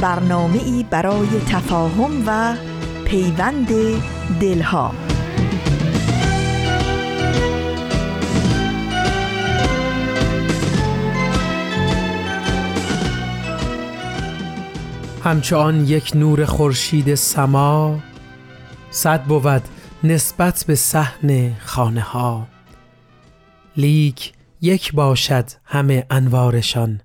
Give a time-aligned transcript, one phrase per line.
[0.00, 2.56] برنامه ای برای تفاهم و
[3.04, 3.68] پیوند
[4.40, 4.92] دلها.
[15.24, 17.98] همچون یک نور خورشید سما
[18.90, 19.62] صد بود
[20.04, 22.46] نسبت به صحن خانه ها
[23.76, 27.00] لیک یک باشد همه انوارشان.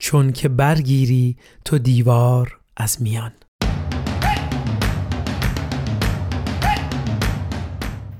[0.00, 3.32] چون که برگیری تو دیوار از میان.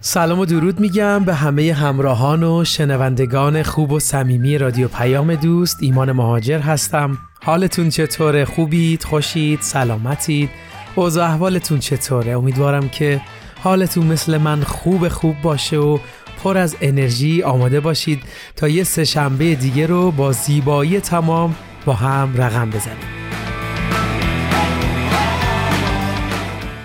[0.00, 5.78] سلام و درود میگم به همه همراهان و شنوندگان خوب و صمیمی رادیو پیام دوست.
[5.80, 7.18] ایمان مهاجر هستم.
[7.42, 10.50] حالتون چطوره خوبید؟ خوشید؟ سلامتید؟
[10.94, 13.20] اوضاع احوالتون چطوره امیدوارم که
[13.62, 15.98] حالتون مثل من خوب خوب باشه و
[16.42, 18.22] پر از انرژی آماده باشید
[18.56, 23.20] تا یه سه شنبه دیگه رو با زیبایی تمام با هم رقم بزنیم.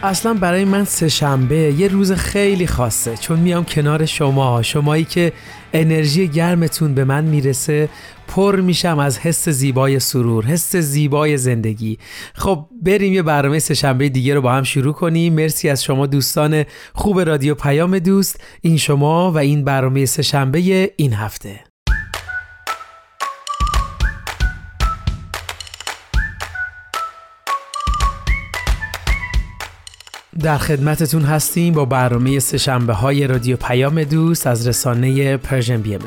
[0.04, 3.18] اصلا برای من سهشنبه یه روز خیلی خاصه.
[3.18, 5.34] چون میام کنار شما شمایی که
[5.74, 7.90] انرژی گرمتون به من می‌رسه
[8.28, 11.98] پر میشم از حس زیبای سرور حس زیبای زندگی.
[12.34, 15.34] خب بریم یه برنامه سهشنبه دیگه رو با هم شروع کنیم.
[15.34, 21.14] مرسی از شما دوستان خوب رادیو پیام دوست این شما و این برنامه سه‌شنبه این
[21.14, 21.75] هفته.
[30.46, 36.02] در خدمتتون هستیم با برنامه سه‌شنبه های رادیو پیام دوست از رسانه Persian BMS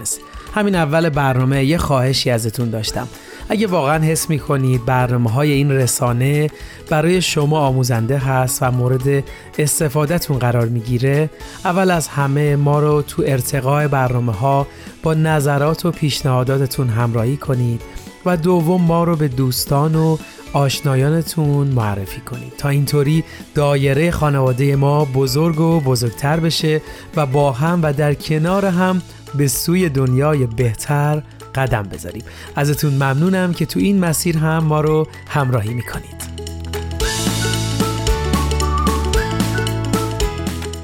[0.54, 3.08] همین اول برنامه یه خواهشی ازتون داشتم.
[3.48, 6.50] اگه واقعا حس می کنید برنامه های این رسانه
[6.90, 9.24] برای شما آموزنده هست و مورد
[9.58, 11.30] استفادهتون قرار می‌گیره
[11.64, 14.66] اول از همه ما رو تو ارتقاء برنامه ها
[15.02, 17.82] با نظرات و پیشنهاداتتون همراهی کنید
[18.26, 20.16] و دوم ما رو به دوستان و
[20.52, 22.52] آشنایانتون معرفی کنید.
[22.58, 26.80] تا اینطوری دایره خانواده ما بزرگ و بزرگتر بشه
[27.16, 29.02] و با هم و در کنار هم
[29.34, 31.22] به سوی دنیای بهتر
[31.54, 32.22] قدم بذاریم.
[32.56, 36.28] ازتون ممنونم که تو این مسیر هم ما رو همراهی می‌کنید.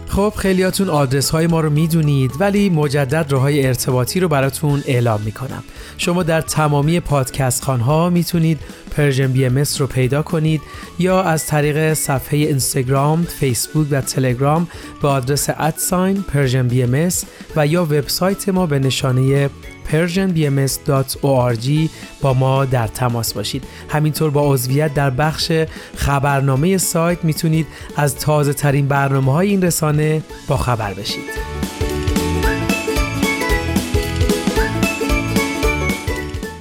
[0.09, 5.21] خب خیلیاتون آدرس های ما رو می‌دونید ولی مجدد راه های ارتباطی رو براتون اعلام
[5.21, 5.65] می‌کنم.
[5.99, 8.61] شما در تمامی پادکست خانها می‌تونید
[8.97, 10.63] Persian BMS رو پیدا کنید
[10.99, 14.69] یا از طریق صفحه اینستاگرام، فیسبوک و تلگرام
[15.03, 17.09] به آدرس at sign Persian BMS
[17.57, 19.51] و یا وبسایت ما به نشانه
[19.93, 21.89] persianbms.org
[22.21, 23.65] با ما در تماس باشید.
[23.89, 25.53] همینطور با عضویت در بخش
[25.97, 27.67] خبرنامه سایت می‌تونید
[27.97, 31.54] از تازه ترین برنامه های این رسانه با خبر بشید.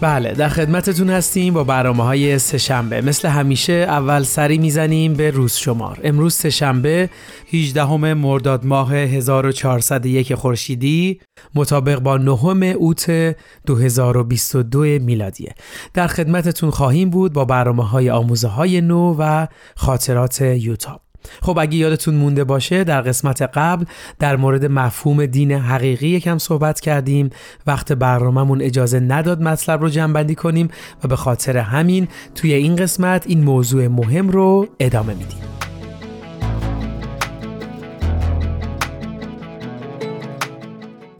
[0.03, 5.55] بله در خدمتتون هستیم با برنامه های سهشنبه مثل همیشه اول سری می‌زنیم به روز
[5.55, 5.99] شمار.
[6.03, 7.09] امروز سهشنبه
[7.53, 11.19] 18 مرداد ماه 1401 خورشیدی
[11.55, 15.55] مطابق با نهم اوت 2022 میلادیه.
[15.93, 21.01] در خدمتتون خواهیم بود با برنامه های آموزه های نو و خاطرات یوتاب.
[21.41, 23.85] خب اگه یادتون مونده باشه در قسمت قبل
[24.19, 27.29] در مورد مفهوم دین حقیقی یکم صحبت کردیم.
[27.67, 30.69] وقت برنامهمون اجازه نداد مطلب رو جنبندی کنیم
[31.03, 35.72] و به خاطر همین توی این قسمت این موضوع مهم رو ادامه میدیم.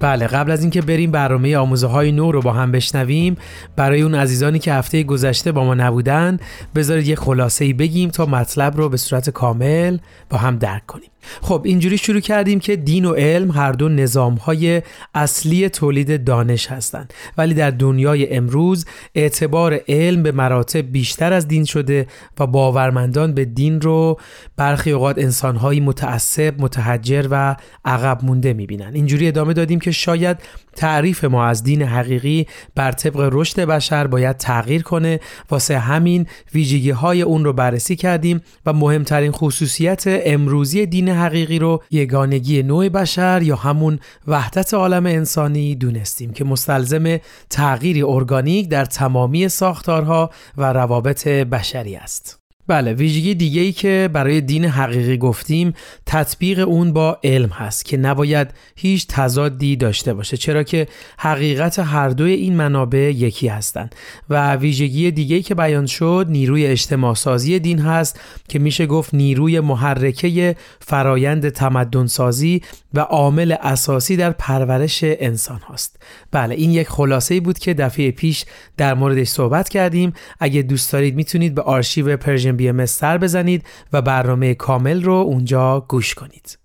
[0.04, 3.38] بله قبل از اینکه بریم برنامه آموزه های نو رو با هم بشنویم
[3.76, 6.40] برای اون عزیزانی که هفته گذشته با ما نبودن
[6.76, 9.98] بذارید یه خلاصه ای بگیم تا مطلب رو به صورت کامل
[10.30, 11.10] با هم درک کنیم.
[11.42, 14.82] خب اینجوری شروع کردیم که دین و علم هر دو نظام های
[15.16, 17.14] اصلی تولید دانش هستند.
[17.38, 18.86] ولی در دنیای امروز
[19.16, 22.08] اعتبار علم به مراتب بیشتر از دین شده
[22.40, 24.20] و باورمندان به دین رو
[24.58, 27.56] برخی اوقات انسانهایی متعصب، متحجر و
[27.86, 28.92] عقب مونده می‌بینن.
[28.94, 30.38] اینجوری ادامه دادیم که شاید
[30.76, 35.20] تعریف ما از دین حقیقی بر طبق رشد بشر باید تغییر کنه
[35.50, 41.84] واسه همین ویژگی های اون رو بررسی کردیم و مهمترین خصوصیت امروزی دین حقیقی رو
[41.92, 47.20] یگانگی نوع بشر یا همون وحدت عالم انسانی دونستیم که مستلزم
[47.50, 52.43] تغییری ارگانیک در تمامی ساختارها و روابط بشری است.
[52.68, 55.74] بله ویژگی دیگه ای که برای دین حقیقی گفتیم
[56.06, 60.88] تطبیق اون با علم هست که نباید هیچ تضادی داشته باشه چرا که
[61.18, 63.96] حقیقت هر دوی این منابع یکی هستند.
[64.30, 69.14] و ویژگی دیگه ای که بیان شد نیروی اجتماع سازی دین هست که میشه گفت
[69.14, 72.62] نیروی محرکه فرایند تمدن سازی
[72.94, 76.00] و عامل اساسی در پرورش انسان هاست.
[76.32, 78.46] بله این یک خلاصه بود که دفعه پیش
[78.78, 80.14] در موردش صحبت کردیم.
[80.40, 85.86] اگه دوست دارید می‌تونید به آرشیو Persian BMS سر بزنید و برنامه کامل رو اونجا
[85.90, 86.58] گوش کنید.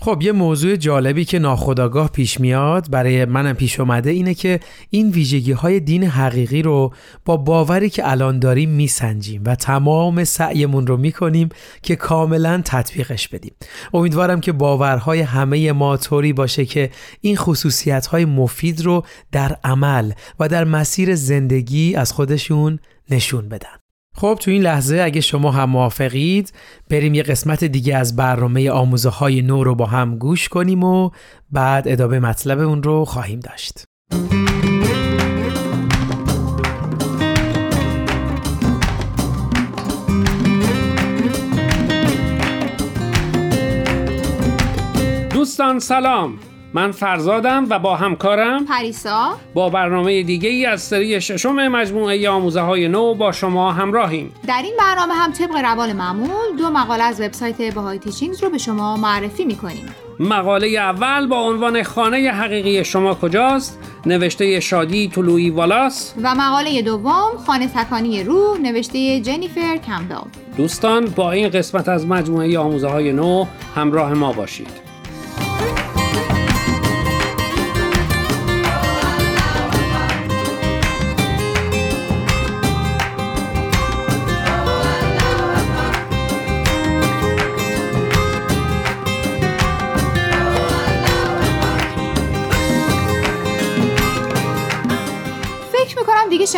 [0.00, 4.60] خب یه موضوع جالبی که ناخداگاه پیش میاد برای منم پیش اومده اینه که
[4.90, 6.92] این ویژگی های دین حقیقی رو
[7.24, 11.48] با باوری که الان داریم میسنجیم و تمام سعیمون رو می‌کنیم
[11.82, 13.52] که کاملا تطبیقش بدیم.
[13.94, 16.90] امیدوارم که باورهای همه ما طوری باشه که
[17.20, 22.78] این خصوصیت های مفید رو در عمل و در مسیر زندگی از خودشون
[23.10, 23.87] نشون بدن.
[24.18, 26.52] خب تو این لحظه اگه شما هم موافقید
[26.90, 31.10] بریم یه قسمت دیگه از برنامه آموزه های نو رو با هم گوش کنیم و
[31.50, 33.84] بعد ادامه مطلب اون رو خواهیم داشت.
[45.34, 46.38] دوستان سلام
[46.72, 49.38] من فرزادم و با همکارم پریسا.
[49.54, 54.34] با برنامه دیگه ای از سری ششم مجموعه آموزه های نو با شما همراهیم.
[54.46, 58.58] در این برنامه هم طبق روال معمول دو مقاله از وبسایت بهای تیچینگز رو به
[58.58, 59.86] شما معرفی می‌کنیم.
[60.20, 66.14] مقاله اول با عنوان خانه حقیقی شما کجاست؟ نوشته شادی طلوعی والاس.
[66.22, 72.58] و مقاله دوم خانه تکانی روح نوشته جنیفر کمبل دوستان با این قسمت از مجموعه
[72.58, 73.44] آموزه های نو
[73.76, 74.87] همراه ما باشید.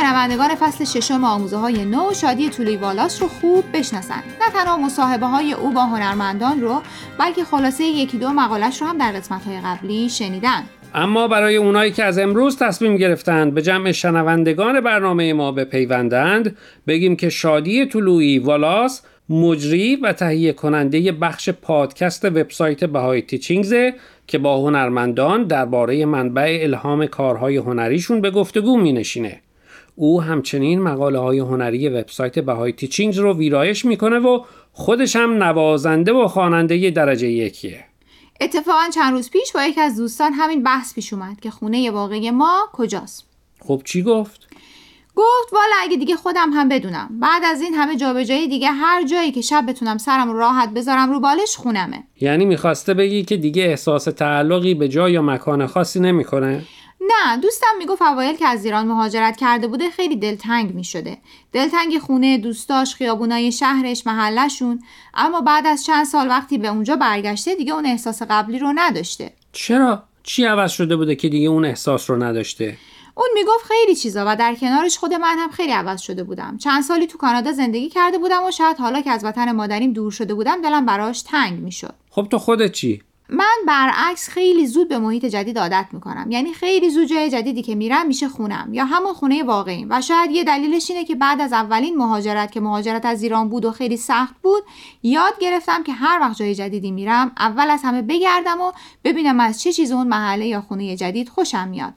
[0.00, 5.26] شنوندگان فصل ششم آموزه های نو شادی طولی والاس رو خوب بشناسند نه تنها مصاحبه
[5.26, 6.82] های او با هنرمندان رو
[7.18, 10.62] بلکه خلاصه یکی دو مقالش رو هم در قسمت های قبلی شنیدن
[10.94, 16.56] اما برای اونایی که از امروز تصمیم گرفتند به جمع شنوندگان برنامه ما بپیوندند
[16.86, 23.94] بگیم که شادی طلوعی والاس مجری و تهیه کننده بخش پادکست وبسایت بهای تیچینگزه
[24.26, 29.40] که با هنرمندان درباره منبع الهام کارهای هنریشون به گفتگو می نشینه.
[29.94, 36.12] او همچنین مقاله های هنری وبسایت بهای تیچینگز رو ویرایش می‌کنه و خودش هم نوازنده
[36.12, 37.84] و خواننده درجه یکیه.
[38.40, 42.30] اتفاقا چند روز پیش با یکی از دوستان همین بحث پیش اومد که خونه واقعی
[42.30, 43.26] ما کجاست.
[43.60, 44.48] خب چی گفت؟
[45.16, 47.08] گفت والا اگه دیگه خودم هم بدونم.
[47.10, 51.20] بعد از این همه جابجایی دیگه هر جایی که شب بتونم سرم راحت بذارم رو
[51.20, 52.04] بالش خونمه.
[52.20, 56.64] یعنی می‌خواسته بگی که دیگه احساس تعلقی به جای یا مکان خاصی نمی‌کنه؟
[57.00, 61.18] نه دوستم می‌گفت اوایل که از ایران مهاجرت کرده بوده خیلی دلتنگ می‌شده.
[61.52, 64.82] دلتنگ خونه دوستاش خیابونای شهرش محلشون
[65.14, 69.32] اما بعد از چند سال وقتی به اونجا برگشته دیگه اون احساس قبلی رو نداشته.
[69.52, 72.76] چرا؟ چی عوض شده بوده که دیگه اون احساس رو نداشته؟
[73.14, 76.58] اون می‌گفت خیلی چیزا و در کنارش خود من هم خیلی عوض شده بودم.
[76.58, 80.12] چند سالی تو کانادا زندگی کرده بودم و شاید حالا که از وطن مادریم دور
[80.12, 81.94] شده بودم دلم براش تنگ می‌شد.
[82.10, 86.30] خب تو خودت چی؟ من برعکس خیلی زود به محیط جدید عادت می‌کنم.
[86.30, 89.86] یعنی خیلی زود جای جدیدی که میرم میشه خونم یا همون خونه واقعیم.
[89.90, 93.64] و شاید یه دلیلش اینه که بعد از اولین مهاجرت که مهاجرت از ایران بود
[93.64, 94.62] و خیلی سخت بود
[95.02, 98.72] یاد گرفتم که هر وقت جای جدیدی میرم اول از همه بگردم و
[99.04, 101.92] ببینم از چه چیز اون محله یا خونه جدید خوشم میاد.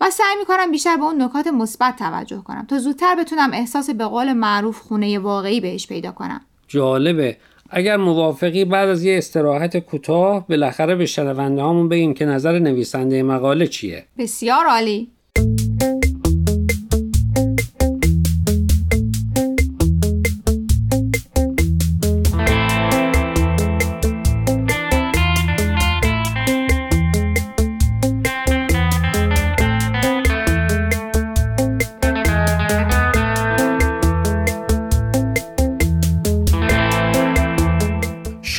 [0.00, 4.04] و سعی می‌کنم بیشتر به اون نکات مثبت توجه کنم تا زودتر بتونم احساس به
[4.04, 6.40] قول معروف خونه واقعی بهش پیدا کنم.
[6.68, 7.36] جالبه.
[7.76, 13.22] اگر موافقی بعد از یه استراحت کوتاه بالاخره به شنونده هامون بگیم که نظر نویسنده
[13.22, 14.04] مقاله چیه.
[14.18, 15.08] بسیار عالی.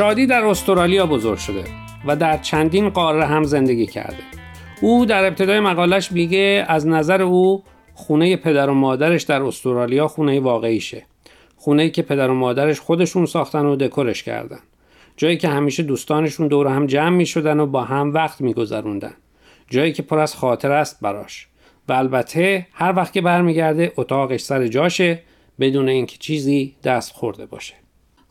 [0.06, 1.64] شادی در استرالیا بزرگ شده
[2.06, 4.24] و در چندین قاره هم زندگی کرده.
[4.82, 10.40] او در ابتدای مقالش میگه از نظر او خونه پدر و مادرش در استرالیا خونه
[10.40, 11.06] واقعیشه
[11.56, 14.60] خونه که پدر و مادرش خودشون ساختن و دکورش کردن
[15.18, 19.14] جایی که همیشه دوستانشون دور هم جمع می شدن و با هم وقت می گذروندن.
[19.70, 21.48] جایی که پر از خاطر است براش
[21.88, 25.22] و البته هر وقت که برمیگرده اتاقش سر جاشه
[25.60, 27.85] بدون اینکه چیزی دست خورده باشه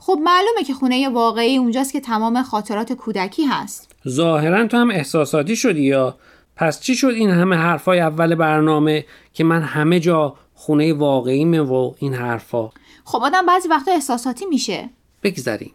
[0.07, 3.93] خب معلومه که خونه واقعی اونجاست که تمام خاطرات کودکی هست.
[4.09, 6.17] ظاهرا تو هم احساساتی شدی یا؟
[6.57, 11.93] پس چی شد این همه حرفای اول برنامه که من همه جا خونه واقعیمه و
[11.99, 12.71] این حرفا؟
[13.05, 14.91] خب آدم بعضی وقتا احساساتی میشه.
[15.23, 15.73] بگذریم.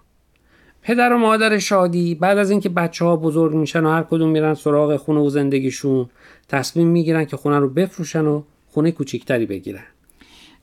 [0.81, 4.53] پدر و مادر شادی بعد از اینکه بچه ها بزرگ میشن و هر کدوم میرن
[4.53, 6.09] سراغ خونه و زندگیشون
[6.49, 9.85] تصمیم می‌گیرن که خونه رو بفروشن و خونه کوچیکتری بگیرن.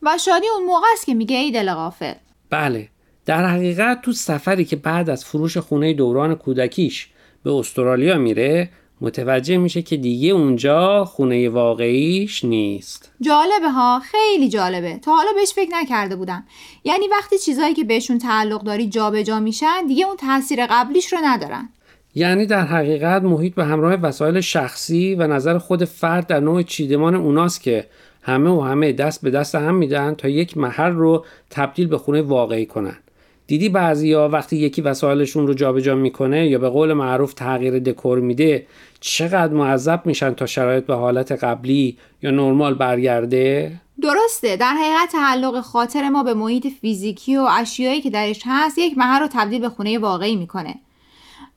[0.03, 2.15] و شادی اون موقع است که میگه ای دل غافل.
[2.51, 2.89] بله.
[3.27, 7.09] در حقیقت تو سفری که بعد از فروش خونه دوران کودکیش
[7.43, 13.13] به استرالیا میره متوجه میشه که دیگه اونجا خونه واقعیش نیست.
[13.21, 14.99] جالبه ها خیلی جالبه.
[14.99, 16.45] تا حالا بهش فکر نکرده بودم.
[16.85, 21.19] یعنی وقتی چیزایی که بهشون تعلق داری جابجا جا میشن دیگه اون تاثیر قبلیش رو
[21.25, 21.69] ندارن.
[22.15, 27.15] یعنی در حقیقت محیط به همراه وسایل شخصی و نظر خود فرد در نوع چیدمان
[27.15, 27.87] اوناست که
[28.23, 32.23] همه و همه دست به دست هم میدن تا یک محل رو تبدیل به خونه
[32.23, 32.97] واقعی کنن.
[33.47, 38.67] دیدی بعضیا وقتی یکی وسایلشون رو جابجا می‌کنه یا به قول معروف تغییر دکور میده
[39.01, 43.73] چقدر معذب میشن تا شرایط به حالت قبلی یا نرمال برگرده؟
[44.03, 44.57] درسته.
[44.57, 49.21] در حقیقت تعلق خاطر ما به محیط فیزیکی و اشیایی که درش هست یک محل
[49.21, 50.75] رو تبدیل به خونه واقعی می‌کنه.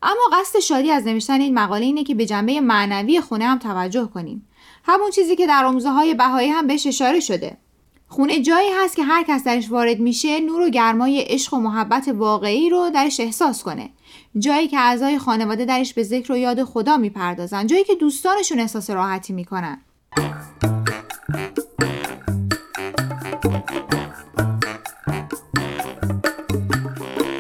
[0.01, 4.09] اما قصد شادی از نوشتن این مقاله اینه که به جنبه معنوی خونه هم توجه
[4.13, 4.47] کنیم.
[4.83, 7.57] همون چیزی که در آموزه های بهایی هم بهش اشاره شده.
[8.11, 12.07] خونه جایی هست که هر کس درش وارد میشه نور و گرمای عشق و محبت
[12.07, 13.89] واقعی رو درش احساس کنه.
[14.39, 18.89] جایی که اعضای خانواده درش به ذکر و یاد خدا می‌پردازن جایی که دوستانشون احساس
[18.89, 19.81] راحتی می‌کنن.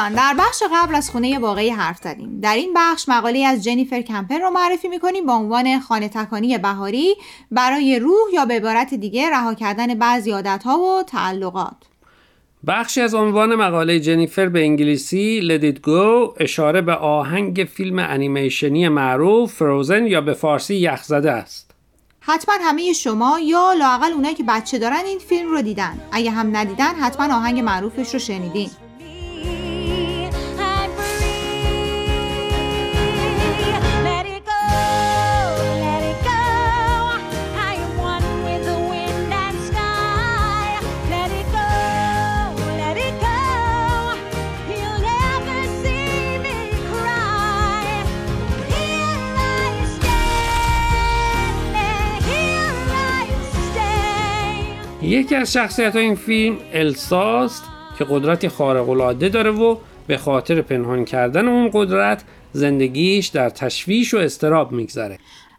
[0.00, 2.40] دوستان در بخش قبل از خونه واقعی حرف زدیم.
[2.40, 7.14] در این بخش مقاله از جنیفر کمپر رو معرفی می‌کنیم با عنوان خانه تکانی بهاری
[7.50, 11.76] برای روح یا به عبارت دیگه رها کردن بعضی ها و تعلقات.
[12.66, 18.88] بخشی از عنوان مقاله جنیفر به انگلیسی Let It Go اشاره به آهنگ فیلم انیمیشنی
[18.88, 21.70] معروف فروزن یا به فارسی یخزده است.
[22.20, 26.00] حتما همه شما یا لاقل اونایی که بچه دارن این فیلم رو دیدن.
[26.12, 28.70] اگه هم ندیدن حتما آهنگ معروفش رو شنیدین.
[55.10, 57.64] یکی از شخصیت این فیلم الساست
[57.98, 59.76] که قدرتی خارق العاده داره و
[60.06, 65.18] به خاطر پنهان کردن اون قدرت زندگیش در تشویش و استراب میگذره.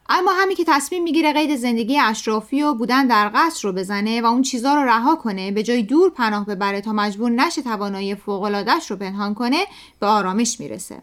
[0.10, 4.26] اما همین که تصمیم می‌گیره قید زندگی اشرافی و بودن در قصر رو بزنه و
[4.26, 8.92] اون چیزا رو رها کنه به جای دور پناه ببره تا مجبور نشه توانایی فوق‌العاده‌اش
[8.92, 9.66] رو پنهان کنه
[10.00, 10.96] به آرامش می‌رسه.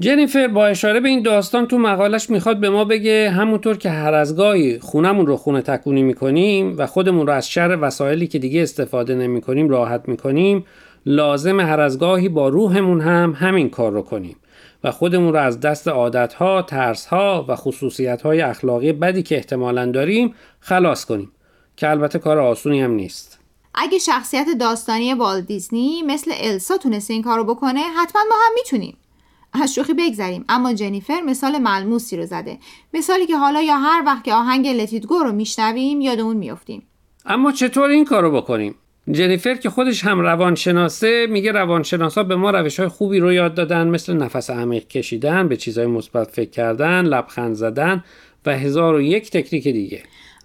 [0.00, 4.14] جنیفر با اشاره به این داستان تو مقالش می‌خواد به ما بگه همونطور که هر
[4.14, 8.62] از گاهی خونمون رو خونه تکونی می‌کنیم و خودمون رو از شر وسایلی که دیگه
[8.62, 10.64] استفاده نمی‌کنیم راحت می‌کنیم
[11.06, 14.36] لازم هر از گاهی با روحمون هم همین کار رو کنیم
[14.84, 21.04] و خودمون رو از دست عادتها، ترسها و خصوصیتهای اخلاقی بدی که احتمالا داریم خلاص
[21.04, 21.32] کنیم
[21.76, 23.38] که البته کار آسونی هم نیست.
[23.74, 28.96] اگه شخصیت داستانی والت دیزنی مثل السا تونسته این کارو بکنه حتما ما هم می‌تونیم.
[29.62, 30.44] از شوخی بگذریم.
[30.48, 32.58] اما جنیفر مثال ملموسی رو زده.
[32.94, 36.82] مثالی که حالا یا هر وقت که آهنگ لتیدگو رو میشنویم یادمون میافتیم.
[37.26, 38.74] اما چطور این کارو بکنیم؟
[39.10, 43.88] جنیفر که خودش هم روانشناسه میگه روانشناسا به ما روش های خوبی رو یاد دادن
[43.88, 48.04] مثل نفس عمیق کشیدن به چیزهای مثبت فکر کردن لبخند زدن
[48.46, 50.02] و هزار و یک تکنیک دیگه.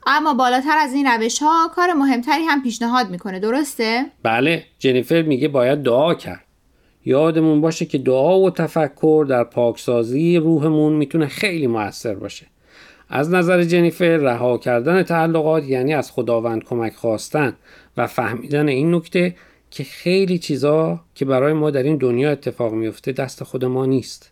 [0.07, 3.39] اما بالاتر از این روش ها کار مهمتری هم پیشنهاد می‌کنه.
[3.39, 6.45] درسته؟ بله جنیفر میگه باید دعا کرد.
[7.05, 12.45] یادمون باشه که دعا و تفکر در پاکسازی روحمون می‌تونه خیلی موثر باشه.
[13.09, 17.55] از نظر جنیفر رها کردن تعلقات یعنی از خداوند کمک خواستن
[17.97, 19.35] و فهمیدن این نکته
[19.71, 24.31] که خیلی چیزا که برای ما در این دنیا اتفاق میفته دست خود ما نیست.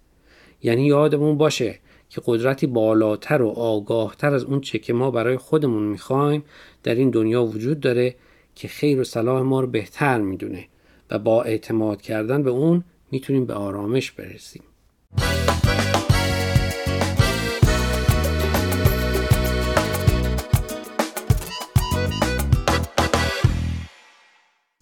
[0.63, 5.83] یعنی یادمون باشه که قدرتی بالاتر و آگاهتر از اون چه که ما برای خودمون
[5.83, 6.43] می‌خوایم
[6.83, 8.15] در این دنیا وجود داره
[8.55, 10.65] که خیر و صلاح ما رو بهتر می‌دونه.
[11.11, 14.63] و با اعتماد کردن به اون می‌تونیم به آرامش برسیم.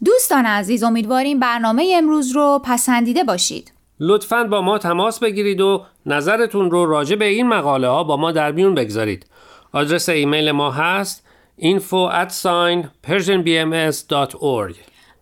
[0.05, 3.72] دوستان عزیز امیدواریم برنامه امروز رو پسندیده باشید.
[4.00, 8.31] لطفا با ما تماس بگیرید و نظرتون رو راجع به این مقاله ها با ما
[8.31, 9.25] در میون بگذارید.
[9.72, 11.27] آدرس ایمیل ما هست
[11.62, 14.97] info at sign persianbms.org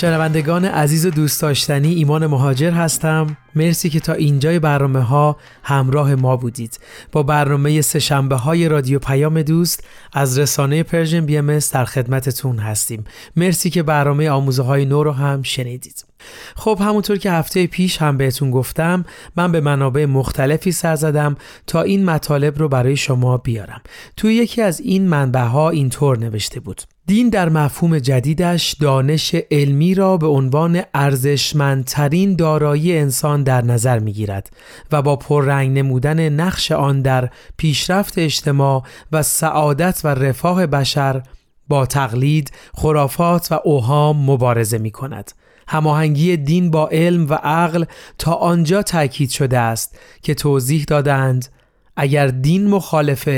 [0.00, 3.36] شنوندگان عزیز و دوست داشتنی ایمان مهاجر هستم.
[3.54, 6.80] مرسی که تا اینجای برنامه ها همراه ما بودید.
[7.12, 13.04] با برنامه سهشنبه های رادیو پیام دوست از رسانه Persian BMS در خدمتتون هستیم.
[13.36, 16.09] مرسی که برنامه آموزه های نو رو هم شنیدید.
[16.56, 19.04] خب همونطور که هفته پیش هم بهتون گفتم
[19.36, 21.36] من به منابع مختلفی سر زدم
[21.66, 23.80] تا این مطالب رو برای شما بیارم
[24.16, 29.94] توی یکی از این منبع ها اینطور نوشته بود دین در مفهوم جدیدش دانش علمی
[29.94, 34.50] را به عنوان ارزشمندترین دارایی انسان در نظر می گیرد
[34.92, 41.22] و با پررنگ نمودن نقش آن در پیشرفت اجتماع و سعادت و رفاه بشر
[41.68, 45.32] با تقلید، خرافات و اوهام مبارزه می کند.
[45.70, 47.84] هماهنگی دین با علم و عقل
[48.18, 51.48] تا آنجا تاکید شده است که توضیح دادند
[51.96, 53.28] اگر دین مخالف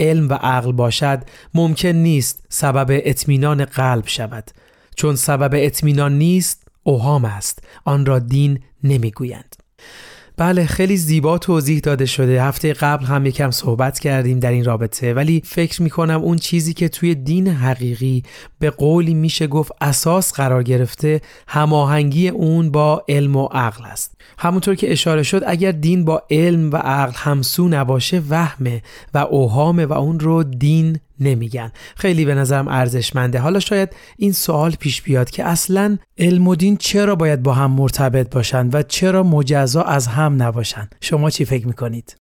[0.00, 1.22] علم و عقل باشد
[1.54, 4.50] ممکن نیست سبب اطمینان قلب شود.
[4.96, 7.64] چون سبب اطمینان نیست اوهام است.
[7.84, 9.63] آن را دین نمی‌گویند.
[10.36, 12.42] بله خیلی زیبا توضیح داده شده.
[12.42, 16.88] هفته قبل هم یکم صحبت کردیم در این رابطه ولی فکر می‌کنم اون چیزی که
[16.88, 18.22] توی دین حقیقی
[18.58, 24.14] به قولی میشه گفت اساس قرار گرفته هماهنگی اون با علم و عقل است.
[24.38, 28.82] همونطور که اشاره شد اگر دین با علم و عقل همسو نباشه وهمه
[29.14, 31.72] و اوهامه و اون رو دین نمیگن.
[31.96, 33.38] خیلی به نظرم ارزشمنده.
[33.38, 37.70] حالا شاید این سوال پیش بیاد که اصلا علم و دین چرا باید با هم
[37.70, 42.16] مرتبط باشند و چرا مجزا از هم نباشند شما چی فکر می‌کنید؟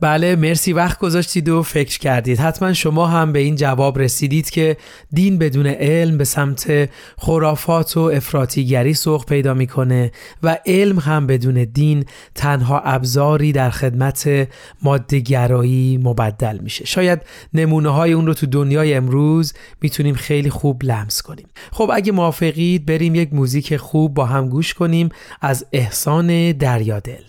[0.00, 2.38] بله مرسی وقت گذاشتید و فکر کردید.
[2.38, 4.76] حتما شما هم به این جواب رسیدید که
[5.12, 11.64] دین بدون علم به سمت خرافات و افراتیگری سوق پیدا می‌کنه و علم هم بدون
[11.64, 14.48] دین تنها ابزاری در خدمت
[14.82, 16.84] مادهگرایی مبدل میشه.
[16.84, 17.20] شاید
[17.54, 21.46] نمونه های اون رو تو دنیای امروز می‌تونیم خیلی خوب لمس کنیم.
[21.72, 25.08] خب اگه موافقید بریم یک موزیک خوب با هم گوش کنیم
[25.40, 27.22] از احسان دریادل.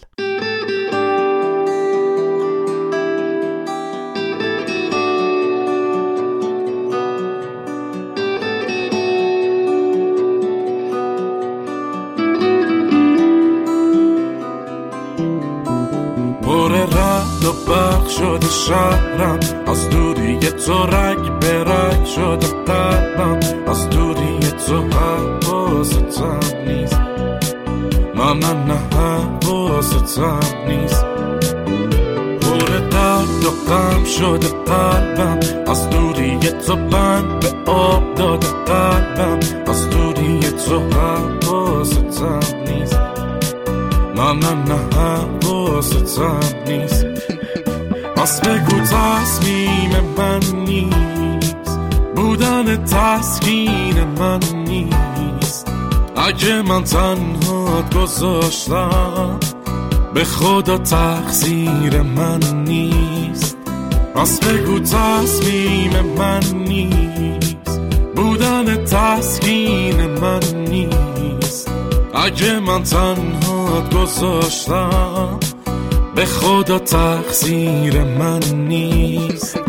[30.11, 31.05] عذاب نیست.
[32.41, 40.39] پر قلب قم شده قلبم از دوری تو من به آب داده قلبم از دوری
[40.39, 42.99] تو هم باستم نیست.
[44.15, 47.05] نه نه نه هم باستم نیست.
[48.17, 51.79] بس بگو تصمیم من نیست.
[52.15, 55.67] بودن تسکین من نیست.
[56.15, 59.39] اگه من تنهات گذاشتم
[60.13, 63.57] به خدا تقصیر من نیست.
[64.15, 67.81] پس بگو تصمیم من نیست.
[68.15, 71.71] بودن تسکین من نیست.
[72.13, 75.39] اگه من تنها گذاشتم
[76.15, 79.59] به خدا تقصیر من نیست.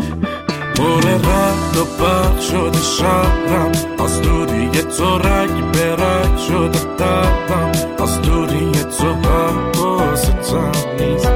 [0.75, 3.71] پر رد و برق شده شهرم
[4.03, 7.71] از دوری تو رگ به رگ شده قلبم
[8.03, 11.31] از دوری تو حواستم نیست.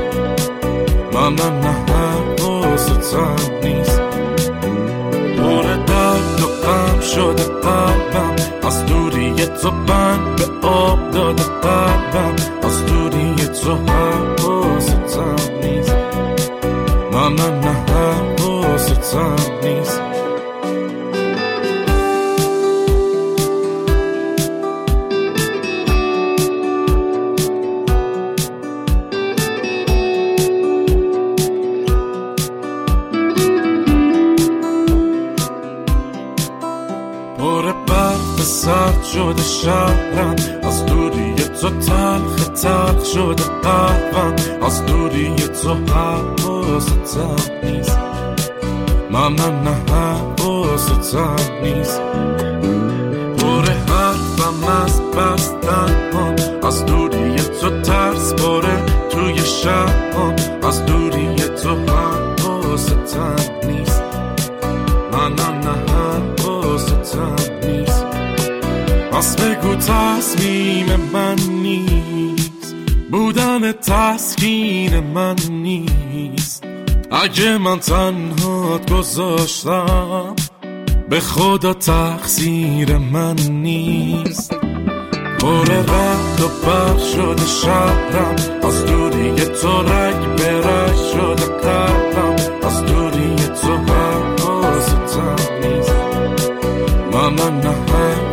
[1.14, 1.76] من نه نه
[2.40, 4.02] حواستم نیست.
[5.38, 8.36] پر درد و غم شده قلبم
[8.68, 12.36] از دوری تو بند به آب داده قلبم
[19.14, 20.02] حواستم نیست.
[37.38, 40.36] پر برف سرد شده شهرم.
[40.64, 48.07] از دوری تو تلخ تلخ شده قلبم از دوری تو حواستم نیست.
[49.18, 49.76] من نه نه
[50.40, 52.02] حواستم نیست
[53.38, 55.96] پر حرفم از بستن
[56.64, 63.36] از دوری تو ترس باره توی شهرم از دوری تو حواستم
[63.68, 64.04] نیست
[65.12, 65.76] من نه نه
[66.44, 68.06] حواستم نیست
[69.12, 72.76] پس بگو تصمیم من نیست
[73.12, 76.47] بودن تسکین من نیست
[77.24, 80.36] اگه من تنها گذاشتم
[81.10, 84.54] به خدا تقصیر من نیست.
[85.40, 92.86] پر رد و برق شده شهرم از دوری تو رگ به رگ شده قلبم از
[92.86, 95.96] دوری تو حواستم نیست.
[97.14, 97.76] من نه نه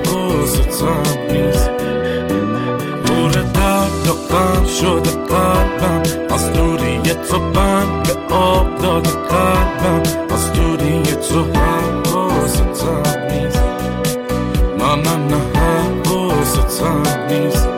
[0.07, 1.71] حواستم نیست.
[3.05, 6.03] پر درد و غم شده قلبم
[6.35, 6.99] از دوری
[7.31, 8.74] تو بند به آب
[16.83, 17.69] نیست.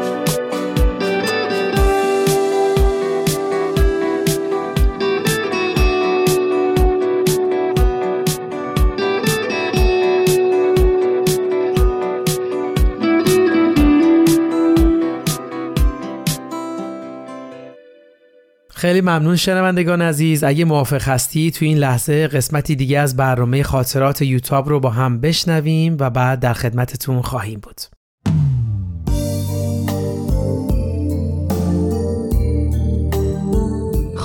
[18.71, 20.45] خیلی ممنون شنوندگان عزیز.
[20.45, 25.21] اگه موافق هستی تو این لحظه قسمتی دیگه از برنامه خاطرات یوتاب رو با هم
[25.21, 27.96] بشنویم و بعد در خدمتتون خواهیم بود.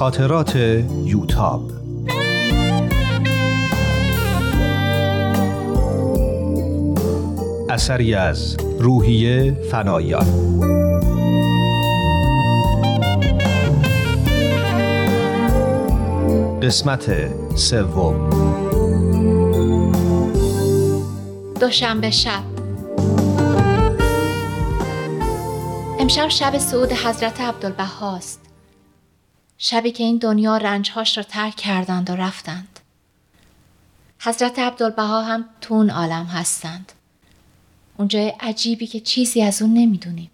[0.01, 0.55] خاطرات
[1.05, 1.71] یوتاب.
[7.69, 10.25] اثری از روحیه فنایان.
[16.61, 17.11] قسمت
[17.55, 18.29] سوم.
[21.59, 22.43] دوشنبه شب.
[25.99, 28.50] امشب شب سعود حضرت عبدالبهاست
[29.63, 32.79] شبی که این دنیا رنجهاش را ترک کردند و رفتند.
[34.19, 36.91] حضرت عبدالبها هم تو اون عالم هستند.
[37.97, 40.31] اونجای عجیبی که چیزی از اون نمی‌دونیم.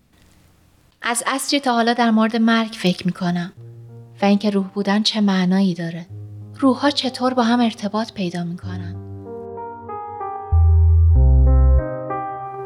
[1.01, 3.53] از اصری تا حالا در مورد مرگ فکر می‌کنم
[4.21, 6.05] و اینکه روح بودن چه معنایی داره.
[6.59, 8.95] روحها چطور با هم ارتباط پیدا می‌کنن.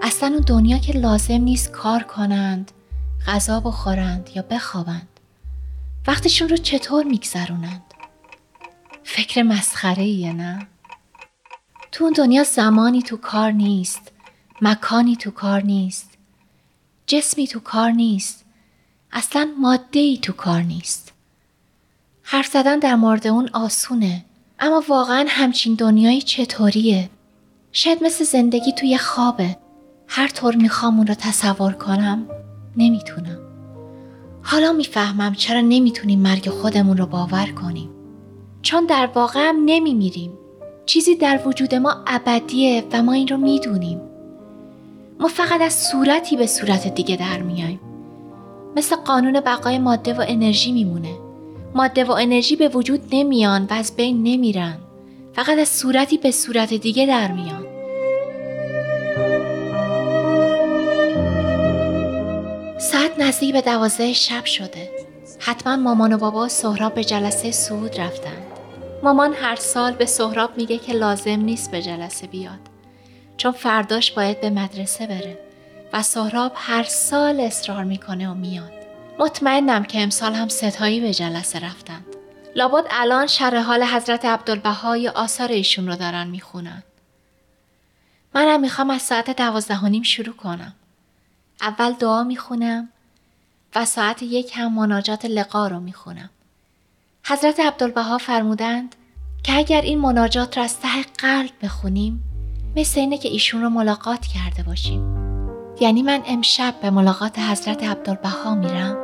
[0.01, 2.71] اصلا اون دنیا که لازم نیست کار کنند
[3.27, 5.10] غذا بخورند یا بخوابند.
[6.07, 7.83] وقتشون رو چطور میگذرونند
[9.03, 10.67] فکر مسخره ایه نه؟
[11.91, 14.11] تو اون دنیا زمانی تو کار نیست
[14.61, 16.17] مکانی تو کار نیست
[17.07, 18.45] جسمی تو کار نیست
[19.11, 21.13] اصلا ماده ای تو کار نیست.
[22.23, 24.25] حرف زدن در مورد اون آسونه
[24.59, 27.09] اما واقعا همچین دنیایی چطوریه؟
[27.71, 29.57] شاید مثل زندگی توی خوابه.
[30.07, 32.27] هر طور می‌خوام اون رو تصور کنم
[32.77, 33.40] نمی‌تونم.
[34.43, 37.89] حالا می‌فهمم چرا نمی‌تونیم مرگ خودمون رو باور کنیم.
[38.61, 40.31] چون در واقع هم نمیمیریم.
[40.85, 44.01] چیزی در وجود ما ابدیه و ما این رو می‌دونیم.
[45.19, 47.79] ما فقط از صورتی به صورت دیگه در میایم
[48.75, 51.15] مثل قانون بقای ماده و انرژی میمونه.
[51.75, 54.77] ماده و انرژی به وجود نمیان و از بین نمیرن.
[55.33, 57.65] فقط از صورتی به صورت دیگه در میان.
[62.81, 64.91] ساعت نزدیک به دوازده شب شده.
[65.39, 68.43] حتما مامان و بابا سهراب به جلسه سعود رفتند.
[69.03, 72.59] مامان هر سال به سهراب میگه که لازم نیست به جلسه بیاد
[73.37, 75.39] چون فرداش باید به مدرسه بره
[75.93, 78.71] و سهراب هر سال اصرار می‌کنه و میاد.
[79.19, 82.05] مطمئنم که امسال هم ستایی به جلسه رفتند.
[82.55, 86.83] لابد الان شرح حال حضرت عبدالبها یا آثار ایشون رو دارن می‌خونن.
[88.35, 90.73] منم می‌خوام از ساعت دوازده و نیم شروع کنم.
[91.61, 92.89] اول دعا می‌خونم
[93.75, 96.29] و ساعت یک هم مناجات لقا رو می‌خونم.
[97.25, 98.95] حضرت عبدالبها فرمودند
[99.43, 102.23] که اگر این مناجات را از ته قلب بخونیم
[102.75, 105.17] مثل اینه که ایشون رو ملاقات کرده باشیم.
[105.81, 108.97] یعنی من امشب به ملاقات حضرت عبدالبها میرم.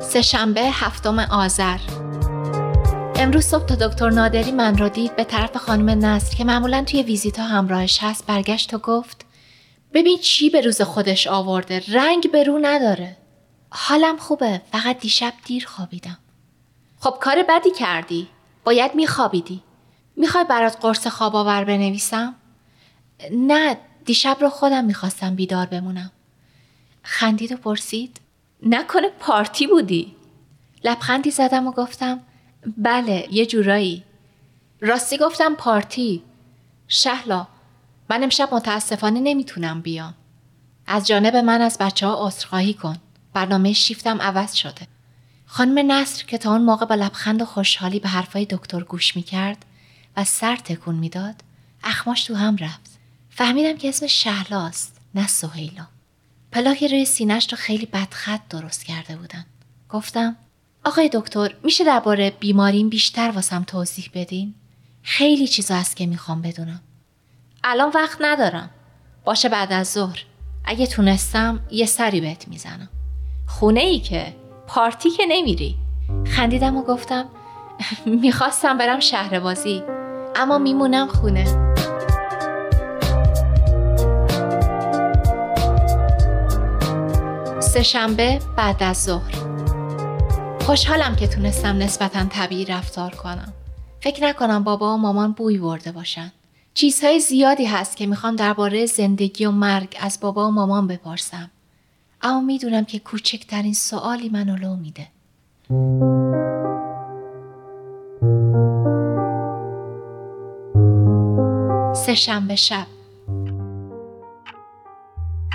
[0.00, 1.78] سهشنبه هفتم آذر.
[3.20, 7.02] امروز صبح تا دکتر نادری من رو دید به طرف خانم نصر که معمولا توی
[7.02, 9.26] ویزیت ها همراهش هست برگشت و گفت
[9.92, 13.16] ببین چی به روز خودش آورده رنگ به رو نداره.
[13.70, 16.18] حالم خوبه فقط دیشب دیر خوابیدم.
[17.00, 18.28] خب کار بدی کردی؟
[18.64, 19.62] باید میخوابیدی.
[20.16, 22.34] می‌خوای برات قرص خواب آور بنویسم؟
[23.32, 26.10] نه دیشب رو خودم می‌خواستم بیدار بمونم.
[27.02, 28.20] خندید و پرسید
[28.62, 30.16] نکنه پارتی بودی؟
[30.84, 32.20] لبخندی زدم و گفتم
[32.76, 34.04] بله یه جورایی.
[34.80, 36.22] راستی گفتم پارتی.
[36.88, 37.46] شهلا
[38.10, 40.14] من امشب متاسفانه نمی‌تونم بیام.
[40.86, 42.96] از جانب من از بچه ها عذرخواهی کن.
[43.32, 44.86] برنامه شیفتم عوض شده.
[45.46, 49.64] خانم نصر که تا اون موقع با لبخند و خوشحالی به حرفای دکتر گوش می‌کرد
[50.16, 51.34] و سر تکون می‌داد
[51.84, 52.98] اخماش تو هم رفت.
[53.30, 55.86] فهمیدم که اسم شهلاست نه سهیلا.
[56.52, 59.46] پلاک روی سینش رو خیلی بدخط درست کرده بودن.
[59.88, 60.36] گفتم
[60.84, 64.54] آقای دکتر میشه درباره بیماریم بیشتر واسم توضیح بدین؟
[65.02, 66.80] خیلی چیزا هست که می‌خوام بدونم.
[67.64, 68.70] الان وقت ندارم.
[69.24, 70.24] باشه بعد از ظهر.
[70.64, 72.88] اگه تونستم یه سری بهت می‌زنم.
[73.46, 74.34] خونه ای که
[74.66, 75.76] پارتی که نمیری.
[76.26, 77.24] خندیدم و گفتم
[78.22, 79.82] می‌خواستم برم شهر بازی
[80.36, 81.70] اما میمونم خونه.
[87.60, 89.49] سهشنبه بعد از ظهر.
[90.60, 93.52] خوشحالم که تونستم نسبتا طبیعی رفتار کنم.
[94.00, 96.32] فکر نکنم بابا و مامان بوی برده باشن.
[96.74, 101.50] چیزهای زیادی هست که می‌خوام درباره زندگی و مرگ از بابا و مامان بپرسم.
[102.22, 105.06] اما می‌دونم که کوچکترین سوالی منو لو میده.
[111.94, 112.86] سه شنبه شب.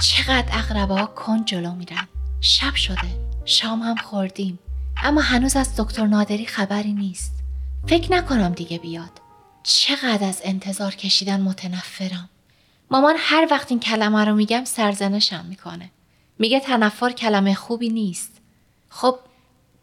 [0.01, 2.07] چقدر اقربه ها کن جلو میرن.
[2.41, 2.97] شب شده.
[3.45, 4.59] شام هم خوردیم.
[5.03, 7.31] اما هنوز از دکتر نادری خبری نیست.
[7.87, 9.21] فکر نکنم دیگه بیاد.
[9.63, 12.29] چقدر از انتظار کشیدن متنفرم.
[12.91, 15.91] مامان هر وقت این کلمه رو میگم سرزنشم می‌کنه.
[16.39, 18.31] میگه تنفر کلمه خوبی نیست.
[18.89, 19.19] خب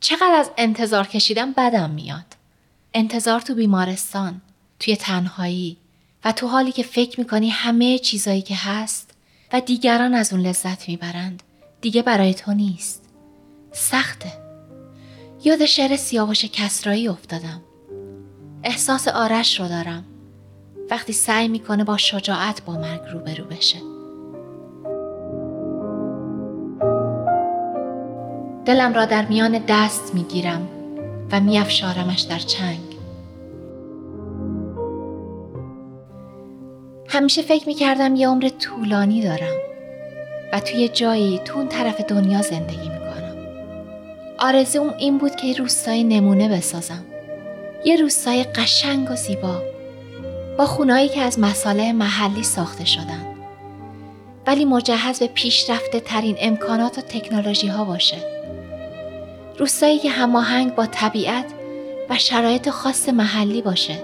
[0.01, 2.25] چقدر از انتظار کشیدن بدم میاد؟
[2.94, 4.40] انتظار تو بیمارستان
[4.81, 5.77] توی تنهایی
[6.25, 9.11] و تو حالی که فکر می‌کنی همه چیزایی که هست
[9.53, 11.42] و دیگران از اون لذت می‌برند
[11.81, 13.03] دیگه برای تو نیست.
[13.72, 14.41] سخته.
[15.44, 17.62] یاد شعر سیاوش کسرایی افتادم.
[18.64, 20.05] احساس آرش رو دارم.
[20.90, 23.78] وقتی سعی می‌کنه با شجاعت با مرگ روبرو بشه.
[28.64, 30.68] دلم را در میان دست می‌گیرم
[31.33, 32.96] و میافشارمش در چنگ.
[37.09, 39.57] همیشه فکر می‌کردم یه عمر طولانی دارم
[40.52, 43.01] و توی جایی تو اون طرف دنیا زندگی می‌کنم.
[44.42, 47.05] آرزوم این بود که روستای نمونه بسازم.
[47.85, 49.62] یه روستای قشنگ و زیبا
[50.59, 53.26] با خونایی که از مساله محلی ساخته شدن.
[54.46, 58.16] ولی مجهز به پیشرفته ترین امکانات و تکنولوژی ها باشه.
[59.59, 61.46] روستایی که هماهنگ با طبیعت
[62.11, 63.98] و شرایط خاص محلی باشه.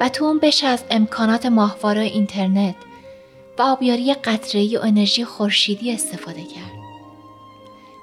[0.00, 2.74] و تو اون بشه از امکانات ماهواره اینترنت
[3.58, 6.73] و آبیاری قطره‌ای و انرژی خورشیدی استفاده کرد.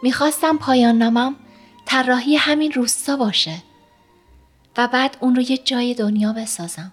[0.04, 1.36] می‌خواستم پایان نامم
[1.86, 3.64] طراحی همین روستا باشه
[4.78, 6.92] و بعد اون رو یه جای دنیا بسازم.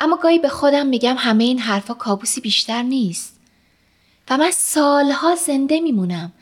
[0.00, 3.40] اما گاهی به خودم میگم همه این حرفا کابوسی بیشتر نیست
[4.30, 6.32] و من سالها زنده میمونم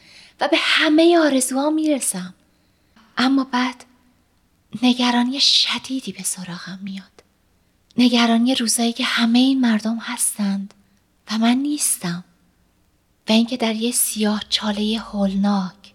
[0.41, 2.35] و به همه آرزوها می‌رسم.
[3.19, 3.85] اما بعد
[4.83, 7.23] نگرانی شدیدی به سراغم میاد.
[7.99, 10.75] نگرانی روزایی که همه این مردم هستند
[11.31, 12.25] و من نیستم
[13.29, 15.95] و اینکه در یه سیاه چاله هولناک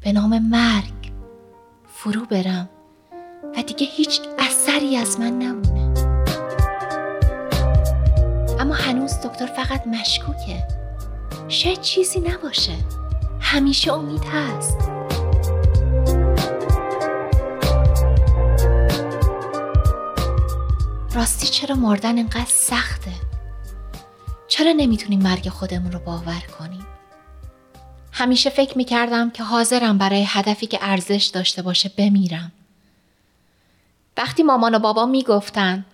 [0.00, 1.12] به نام مرگ
[1.94, 2.68] فرو برم
[3.56, 5.94] و دیگه هیچ اثری از من نمونه.
[8.60, 10.66] اما هنوز دکتر فقط مشکوکه.
[11.48, 12.76] شاید چیزی نباشه.
[13.40, 14.78] همیشه امید هست.
[21.14, 23.25] راستی چرا مردن انقدر سخته؟
[24.58, 26.86] چرا نمی‌تونیم مرگ خودمون رو باور کنیم
[28.12, 32.52] همیشه فکر می‌کردم که حاضرم برای هدفی که ارزش داشته باشه بمیرم
[34.16, 35.84] وقتی مامان و بابا می‌گفتن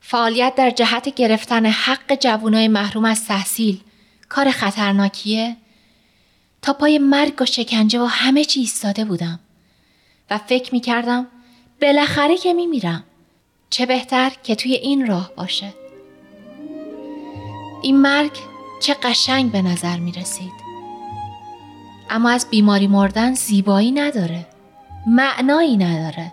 [0.00, 3.80] فعالیت در جهت گرفتن حق جوانای محروم از تحصیل
[4.28, 5.56] کار خطرناکیه
[6.62, 9.40] تا پای مرگ و شکنجه و همه چی ایستاده بودم
[10.30, 11.26] و فکر می کردم
[11.82, 13.04] بالاخره که می میرم.
[13.70, 15.79] چه بهتر که توی این راه باشه.
[17.82, 18.38] این مرگ
[18.80, 20.52] چه قشنگ به نظر می رسید.
[22.10, 24.46] اما از بیماری مردن زیبایی نداره.
[25.06, 26.32] معنایی نداره.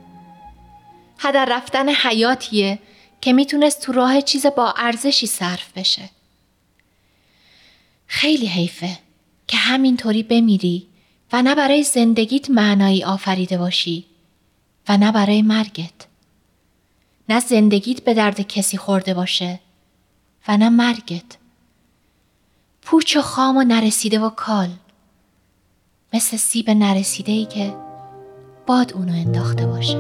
[1.19, 2.79] هدر رفتن حیاتیه
[3.21, 6.09] که می‌تونست تو راه چیز با ارزشی صرف بشه.
[8.07, 8.99] خیلی حیفه
[9.47, 10.87] که همینطوری بمیری
[11.33, 14.05] و نه برای زندگیت معنایی آفریده باشی
[14.89, 16.07] و نه برای مرگت.
[17.29, 19.59] نه زندگیت به درد کسی خورده باشه
[20.47, 21.36] و نه مرگت.
[22.89, 24.69] پوچ و خام و نرسیده و کال.
[26.13, 27.75] مثل سیب نرسیده ای که
[28.67, 29.97] باد اونو انداخته باشه.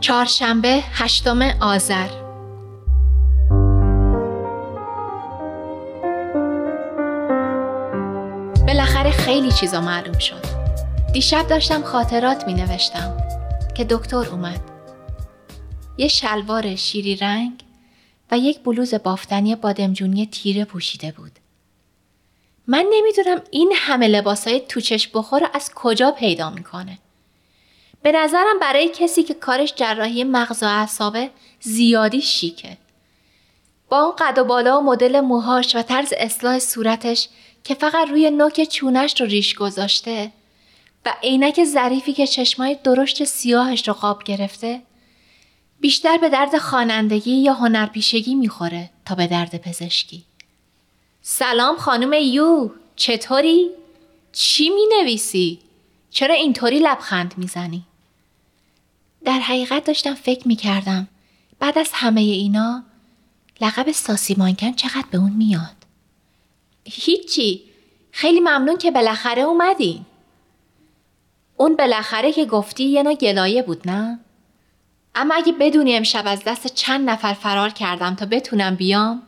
[0.00, 2.08] چهارشنبه هشتم آذر
[8.66, 10.55] بالاخره خیلی چیزا معلوم شد
[11.12, 13.16] دیشب داشتم خاطرات می نوشتم
[13.76, 14.60] که دکتر اومد.
[15.98, 17.64] یه شلوار شیری رنگ
[18.30, 21.32] و یک بلوز بافتنی بادمجونی تیره پوشیده بود.
[22.66, 26.98] من نمی‌دونم این همه لباسای توچش بخور از کجا پیدا می‌کنه.
[28.02, 32.76] به نظرم برای کسی که کارش جراحی مغز و اعصابه زیادی شیکه.
[33.88, 37.28] با اون قد و بالا و مدل موهاش و طرز اصلاح صورتش
[37.64, 40.32] که فقط روی نوک چونش رو ریش گذاشته
[41.06, 44.82] و عینک ظریفی که چشمای درشت سیاهش رو قاب گرفته
[45.80, 50.24] بیشتر به درد خوانندگی یا هنرپیشگی می‌خوره تا به درد پزشکی.
[51.22, 53.70] سلام خانم یو چطوری؟
[54.32, 55.58] چی می نویسی؟
[56.10, 57.82] چرا اینطوری لبخند می‌زنی؟
[59.24, 61.08] در حقیقت داشتم فکر می کردم
[61.58, 62.84] بعد از همه اینا
[63.60, 65.76] لقب ساسی مانکن چقدر به اون میاد
[66.84, 67.62] هیچی
[68.10, 70.06] خیلی ممنون که بالاخره اومدین
[71.56, 74.18] اون بالاخره که گفتی یه نوع گلایه بود نه؟
[75.14, 79.22] اما اگه بدونی امشب از دست چند نفر فرار کردم تا بتونم بیام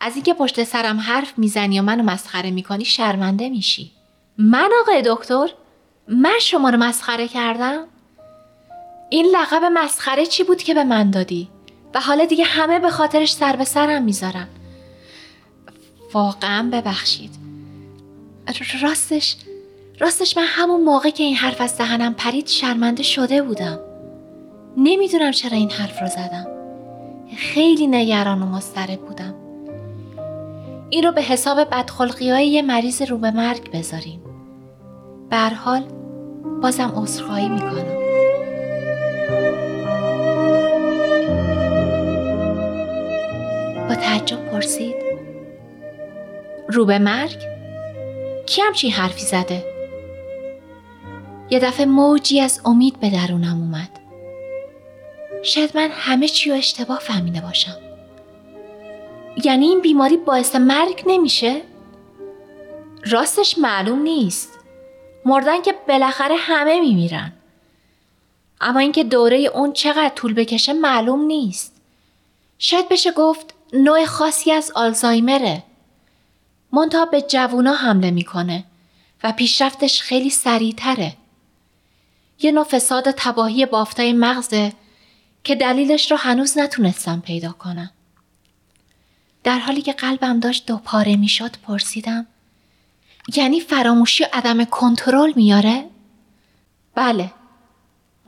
[0.00, 3.92] از اینکه پشت سرم حرف می‌زنی و منو مسخره می‌کنی شرمنده میشی.
[4.38, 5.48] من آقای دکتر
[6.08, 7.84] من شما رو مسخره کردم؟
[9.10, 11.48] این لقب مسخره چی بود که به من دادی؟
[11.94, 14.48] و حالا دیگه همه به خاطرش سر به سرم می‌ذارن.
[16.12, 17.30] واقعا ببخشید.
[18.82, 19.36] راستش
[20.00, 23.78] راستش من همون موقع که این حرف از دهنم پرید شرمنده شده بودم.
[24.76, 26.46] نمی‌دونم چرا این حرف رو زدم.
[27.36, 29.34] خیلی نگران و مضطرب بودم.
[30.90, 34.20] این رو به حساب بدخلقی های یه مریض رو به مرگ بذاریم.
[35.64, 35.82] حال
[36.62, 38.02] بازم عذرخواهی می‌کنم.
[43.88, 44.94] با تعجب پرسید
[46.68, 47.38] رو به مرگ؟
[48.46, 49.71] کی همچین حرفی زده؟
[51.52, 54.00] یه دفعه موجی از امید به درونم اومد
[55.42, 57.76] شاید من همه چی رو اشتباه فهمیده باشم
[59.44, 61.62] یعنی این بیماری باعث مرگ نمیشه؟
[63.06, 64.58] راستش معلوم نیست
[65.24, 67.32] مردن که بالاخره همه میمیرن
[68.60, 71.76] اما اینکه دوره اون چقدر طول بکشه معلوم نیست
[72.58, 75.62] شاید بشه گفت نوع خاصی از آلزایمره.
[76.72, 78.64] منتها به جوونا حمله می‌کنه
[79.24, 81.16] و پیشرفتش خیلی سریعتره.
[82.42, 84.72] یه نوع فساد تباهی بافتای مغزه
[85.44, 87.90] که دلیلش رو هنوز نتونستم پیدا کنم.
[89.44, 92.26] در حالی که قلبم داشت دو پاره می‌شد پرسیدم
[93.36, 95.90] یعنی فراموشی و عدم کنترل میاره؟
[96.94, 97.32] بله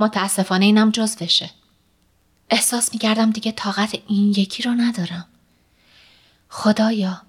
[0.00, 1.50] متاسفانه اینم جزوشه.
[2.50, 5.26] احساس می‌کردم دیگه طاقت این یکی رو ندارم.
[6.48, 7.22] خدایا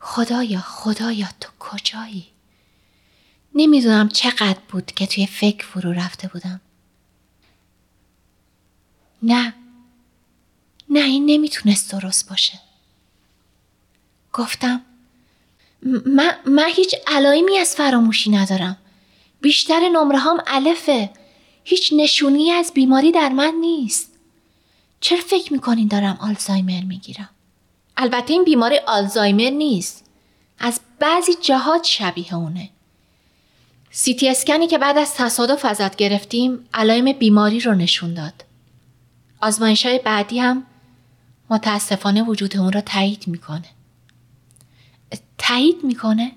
[0.00, 2.31] خدایا خدایا تو کجایی
[3.54, 6.60] نمی‌دونم چقدر بود که توی فکر فرو رفته بودم.
[9.22, 9.54] نه
[10.90, 12.60] نه این نمی‌تونست درست باشه.
[14.32, 14.82] گفتم
[16.06, 18.76] من, من هیچ علائمی از فراموشی ندارم.
[19.40, 21.10] بیشتر نمره هم الفه.
[21.64, 24.10] هیچ نشونی از بیماری در من نیست.
[25.00, 27.30] چرا فکر می‌کنین دارم آلزایمر می‌گیرم؟
[27.96, 30.04] البته این بیماری آلزایمر نیست.
[30.58, 32.70] از بعضی جهات شبیه اونه.
[33.94, 38.44] سیتی اسکنی که بعد از تصادف ازت گرفتیم علائم بیماری رو نشون داد.
[39.40, 40.62] آزمایش های بعدی هم
[41.50, 43.64] متاسفانه وجود اون را تایید می‌کنه.
[45.38, 46.32] تایید می‌کنه؟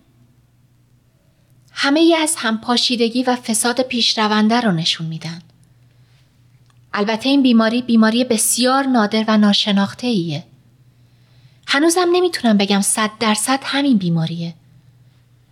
[1.71, 5.41] همه ی از همپاشیدگی و فساد پیشرونده رو نشون میدن.
[6.93, 10.43] البته این بیماری بیماری بسیار نادر و ناشناخته ایه.
[11.67, 14.53] هنوزم نمی‌تونم بگم صد درصد همین بیماریه.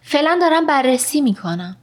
[0.01, 1.77] فعلا دارم بررسی می‌کنم.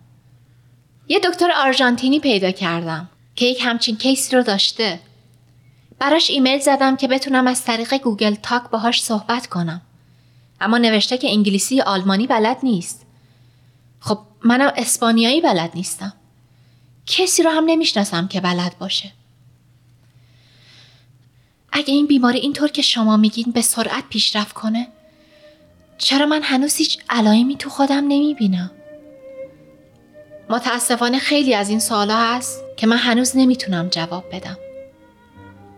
[1.11, 5.00] یه دکتر آرژانتینی پیدا کردم که یک همچین case ی رو داشته.
[5.98, 9.80] براش ایمیل زدم که بتونم از طریق Google Talk باهاش صحبت کنم.
[10.61, 13.06] اما نوشته که انگلیسی آلمانی بلد نیست.
[14.00, 16.12] خب منم اسپانیایی بلد نیستم.
[17.06, 19.12] کسی رو هم نمی‌شناسم که بلد باشه.
[21.72, 24.88] اگه این بیماری اینطور که شما میگین به سرعت پیشرفت کنه
[25.98, 28.70] چرا من هنوز هیچ علائمی تو خودم نمی‌بینم؟
[30.51, 34.57] متاسفانه خیلی از این سوالا هست که من هنوز نمی‌تونم جواب بدم.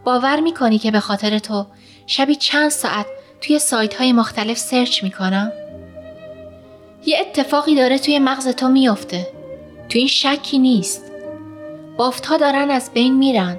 [0.04, 1.66] باور می‌کنی که به خاطر تو
[2.06, 3.06] شبی چند ساعت
[3.40, 5.52] توی سایت های مختلف سرچ می‌کنم؟
[7.06, 9.28] یه اتفاقی داره توی مغز تو میافته.
[9.88, 11.02] تو این شکی نیست.
[11.96, 13.56] بافت ها دارن از بین میرن.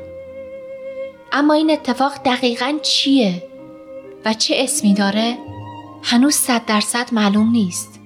[1.32, 3.44] اما این اتفاق دقیقا چیه
[4.26, 5.38] و چه اسمی داره
[6.04, 8.00] هنوز صد درصد معلوم نیست.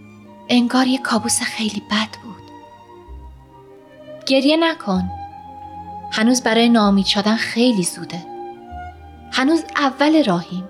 [0.50, 2.27] انگار یه کابوس خیلی بد بود.
[4.28, 5.12] گریه نکن.
[6.12, 8.26] هنوز برای نامید شدن خیلی زوده.
[9.32, 10.70] هنوز اول راهیم.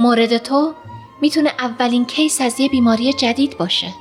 [0.00, 0.74] مورد تو
[1.20, 3.94] می‌تونه اولین کیس از یه بیماری جدید باشه.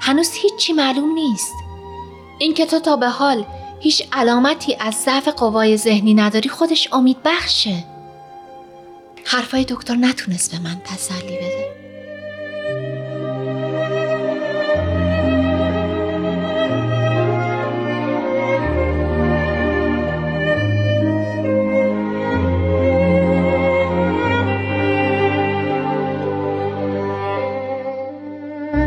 [0.00, 1.52] هنوز هیچی معلوم نیست.
[2.38, 3.44] اینکه تو تا به حال
[3.80, 7.84] هیچ علامتی از ضعف قوای ذهنی نداری خودش امید بخشه.
[9.24, 11.75] حرفای دکتر نتونست به من تسلی بده.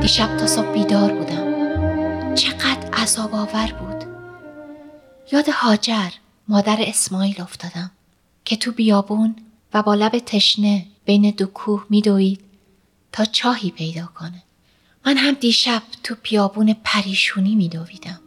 [0.10, 2.36] دیشب تا صبح بیدار بودم.
[2.36, 4.04] چقدر عذاب آور بود.
[5.32, 6.10] یاد هاجر
[6.48, 7.92] مادر اسماعیل افتادم
[8.46, 9.36] که تو بیابون
[9.74, 12.40] و با لب تشنه بین دو کوه میدوید
[13.12, 14.44] تا چاهی پیدا کنه.
[15.06, 18.20] من هم دیشب تو بیابون پریشونی میدویدم.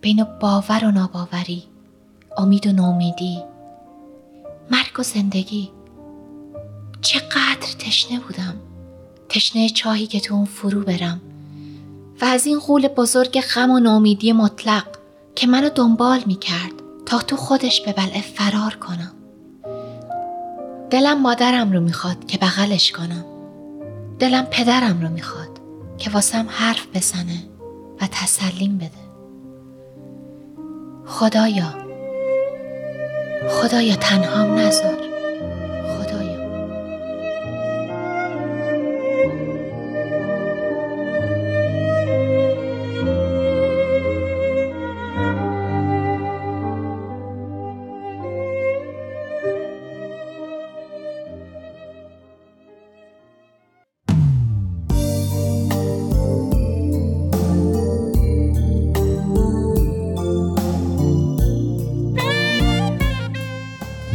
[0.00, 1.64] بین باور و ناباوری
[2.36, 3.42] امید و نومیدی
[4.70, 5.70] مرگ و زندگی.
[7.02, 8.71] چقدر تشنه بودم.
[9.32, 11.20] تشنه چاهی که تو اون فرو برم.
[12.20, 14.84] و از این غول بزرگ غم و نامیدی مطلق
[15.34, 16.72] که منو دنبال می کرد
[17.06, 19.12] تا تو خودش به بلعه فرار کنم.
[20.90, 23.24] دلم مادرم رو می‌خواد که بغلش کنم.
[24.18, 25.60] دلم پدرم رو می‌خواد
[25.98, 27.42] که واسم حرف بزنه
[28.00, 29.02] و تسلیم بده.
[31.06, 31.74] خدایا.
[33.50, 35.11] خدایا تنهام نذار.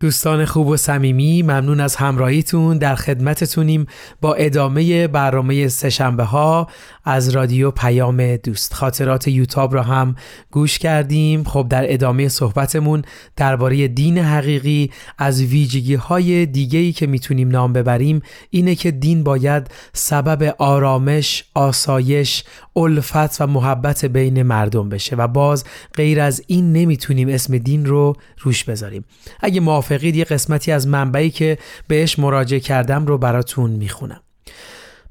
[0.00, 2.78] دوستان خوب و صمیمی ممنون از همراهیتون.
[2.78, 3.86] در خدمتتونیم
[4.20, 6.68] با ادامه برنامه سهشنبه ها
[7.04, 8.74] از رادیو پیام دوست.
[8.74, 10.16] خاطرات یوتاب را هم
[10.50, 11.44] گوش کردیم.
[11.44, 13.02] خب در ادامه صحبتمون
[13.36, 18.20] درباره دین حقیقی از ویژگی های دیگه که می‌تونیم نام ببریم
[18.50, 22.44] اینه که دین باید سبب آرامش، آسایش،
[22.76, 25.64] الفت و محبت بین مردم بشه و باز
[25.94, 29.04] غیر از این نمی‌تونیم اسم دین رو روش بذاریم.
[29.40, 31.58] اگه موافقید یه قسمتی از منبعی که
[31.88, 34.20] بهش مراجعه کردم رو براتون می‌خونم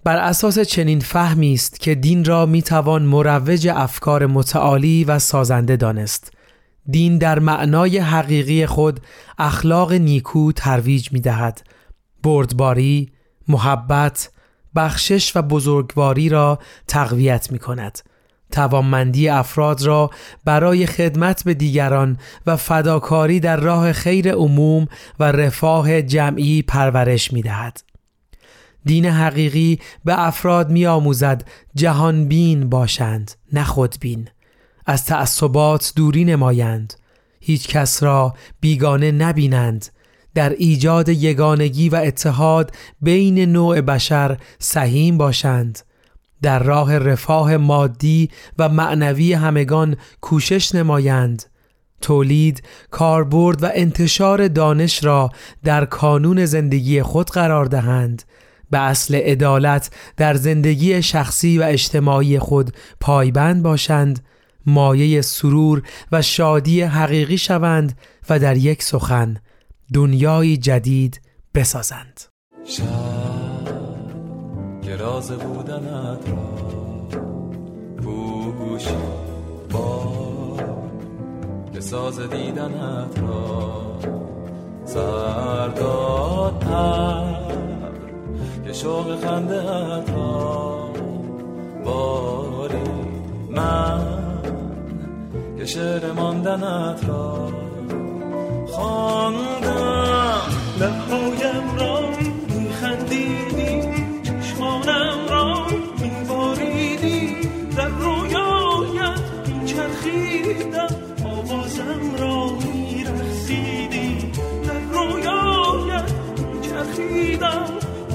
[0.04, 6.32] بر اساس چنین فهمی است که دین را می‌توان مروج افکار متعالی و سازنده دانست
[6.90, 9.00] دین در معنای حقیقی خود
[9.38, 11.62] اخلاق نیکو ترویج می دهد.
[12.24, 13.12] بردباری،
[13.48, 14.30] محبت،
[14.76, 18.00] بخشش و بزرگواری را تقویت می کند.
[18.54, 20.10] توانمندی افراد را
[20.46, 24.88] برای خدمت به دیگران و فداکاری در راه خیر عموم
[25.20, 27.84] و رفاه جمعی پرورش می دهد.
[28.86, 31.44] دین حقیقی به افراد می آموزد
[31.76, 34.28] جهان بین باشند نه خودبین.
[34.86, 36.94] از تعصبات دوری نمایند.
[37.40, 39.86] هیچ کس را بیگانه نبینند.
[40.36, 45.80] در ایجاد یگانگی و اتحاد بین نوع بشر سهیم باشند.
[46.44, 48.30] در راه رفاه مادی
[48.60, 51.44] و معنوی همگان کوشش نمایند.
[52.02, 55.32] تولید، کاربرد و انتشار دانش را
[55.64, 58.24] در کانون زندگی خود قرار دهند.
[58.72, 64.20] به اصل عدالت در زندگی شخصی و اجتماعی خود پایبند باشند.
[64.66, 65.82] مایه سرور
[66.12, 67.98] و شادی حقیقی شوند
[68.30, 69.38] و در یک سخن
[69.94, 71.22] دنیایی جدید
[71.56, 72.22] بسازند.
[74.98, 77.20] راز بودنت را.
[77.98, 78.96] پوشی
[79.72, 80.14] با
[81.74, 83.84] که ساز دیدنت را.
[84.86, 86.64] سرداد
[88.66, 89.62] که شوق خنده
[90.16, 90.90] را.
[91.86, 92.84] باری
[93.50, 94.02] من
[95.58, 97.50] که شعر ماندنت را.
[98.68, 100.42] خواندم
[100.80, 102.03] لبهایم را
[104.84, 105.68] چشمانم را
[106.02, 107.36] میباریدی
[107.78, 110.88] در رویایت میچرخیدم
[111.26, 114.32] آوازم را میرخسیدی
[114.68, 116.12] در رویایت
[116.54, 117.66] میچرخیدم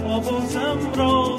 [0.06, 1.37] آوازم را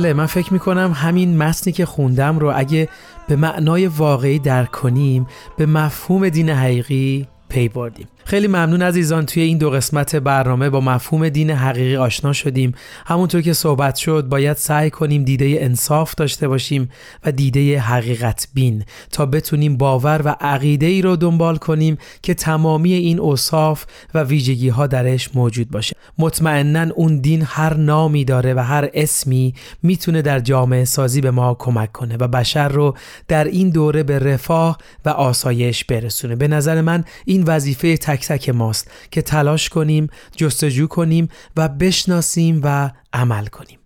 [0.00, 2.88] بله من فکر می‌کنم همین متنی که خوندم رو اگه
[3.28, 5.26] به معنای واقعی درک کنیم
[5.56, 8.08] به مفهوم دین حقیقی پی بردیم.
[8.30, 12.74] خیلی ممنون عزیزان توی این دو قسمت برنامه با مفهوم دین حقیقی آشنا شدیم.
[13.06, 16.90] همونطور که صحبت شد باید سعی کنیم دیده انصاف داشته باشیم
[17.24, 22.92] و دیده حقیقت بین تا بتونیم باور و عقیده ای رو دنبال کنیم که تمامی
[22.92, 25.96] این اوصاف و ویژگی ها درش موجود باشه.
[26.18, 31.56] مطمئنا اون دین هر نامی داره و هر اسمی می‌تونه در جامعه سازی به ما
[31.58, 32.96] کمک کنه و بشر رو
[33.28, 36.36] در این دوره به رفاه و آسایش برسونه.
[36.36, 40.06] به نظر من این وظیفه تک تک ماست که تلاش کنیم
[40.36, 43.79] جستجو کنیم و بشناسیم و عمل کنیم.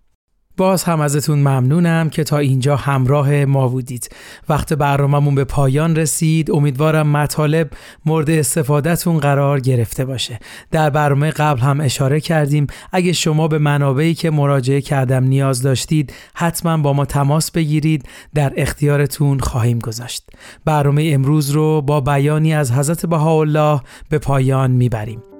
[0.57, 4.09] باز هم ازتون ممنونم که تا اینجا همراه ما بودید.
[4.49, 6.51] وقت برنامهمون به پایان رسید.
[6.51, 7.69] امیدوارم مطالب
[8.05, 10.39] مورد استفادهتون قرار گرفته باشه.
[10.71, 12.67] در برنامه قبل هم اشاره کردیم.
[12.91, 18.05] اگه شما به منابعی که مراجعه کردم نیاز داشتید حتما با ما تماس بگیرید.
[18.33, 20.23] در اختیارتون خواهیم گذاشت.
[20.65, 25.34] برنامه امروز رو با بیانی از حضرت بهاءالله به پایان می‌بریم.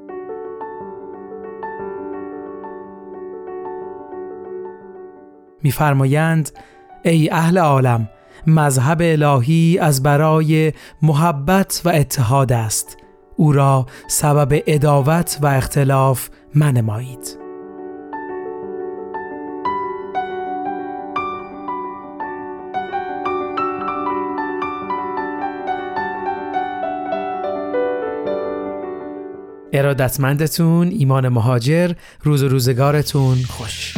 [5.65, 6.49] میفرمایند
[7.05, 8.09] ای اهل عالم
[8.47, 12.97] مذهب الهی از برای محبت و اتحاد است.
[13.35, 17.37] او را سبب اداوت و اختلاف منمایید.
[29.73, 31.91] ارادتمندتون ایمان مهاجر
[32.23, 33.93] روز و روزگارتون خوش.